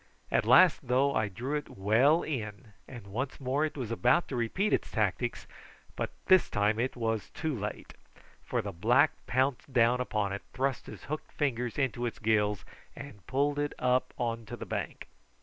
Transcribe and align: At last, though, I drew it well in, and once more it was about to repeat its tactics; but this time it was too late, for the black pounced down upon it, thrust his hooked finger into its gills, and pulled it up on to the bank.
At 0.31 0.47
last, 0.47 0.79
though, 0.87 1.13
I 1.13 1.27
drew 1.27 1.55
it 1.55 1.69
well 1.77 2.23
in, 2.23 2.73
and 2.87 3.05
once 3.05 3.39
more 3.39 3.65
it 3.65 3.77
was 3.77 3.91
about 3.91 4.27
to 4.29 4.35
repeat 4.35 4.73
its 4.73 4.89
tactics; 4.89 5.45
but 5.95 6.09
this 6.25 6.49
time 6.49 6.79
it 6.79 6.95
was 6.95 7.29
too 7.35 7.53
late, 7.55 7.93
for 8.43 8.63
the 8.63 8.71
black 8.71 9.11
pounced 9.27 9.71
down 9.71 10.01
upon 10.01 10.33
it, 10.33 10.41
thrust 10.53 10.87
his 10.87 11.03
hooked 11.03 11.31
finger 11.31 11.69
into 11.75 12.07
its 12.07 12.17
gills, 12.17 12.65
and 12.95 13.27
pulled 13.27 13.59
it 13.59 13.73
up 13.77 14.11
on 14.17 14.43
to 14.47 14.57
the 14.57 14.65
bank. 14.65 15.07